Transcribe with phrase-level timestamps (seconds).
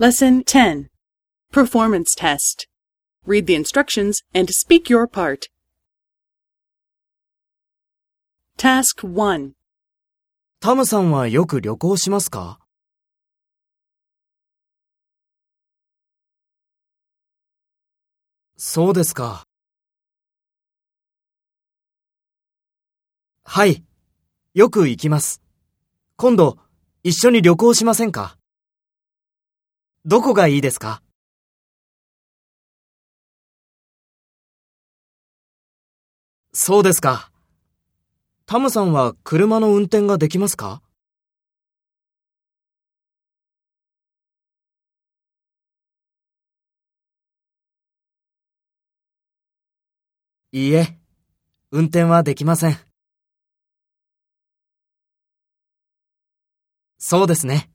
[0.00, 0.88] Lesson 10
[1.52, 2.66] Performance Test.
[3.26, 5.48] Read the instructions and speak your part.
[8.56, 9.52] Task 1.
[10.58, 12.60] タムさんはよく旅行しますか
[18.56, 19.44] そうですか。
[23.44, 23.84] はい。
[24.54, 25.42] よく行きます。
[26.16, 26.56] 今度、
[27.02, 28.39] 一緒に旅行しませんか
[30.06, 31.02] どこがいいですか？
[36.52, 37.30] そうですか。
[38.46, 40.82] タムさんは車の運転ができますか？
[50.52, 50.98] いいえ、
[51.70, 52.78] 運転はできません。
[56.98, 57.70] そうですね。